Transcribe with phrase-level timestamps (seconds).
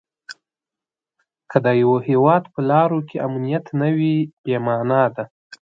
[1.49, 5.23] که د یوه هیواد په لارو کې امنیت نه وي بې مانا ده.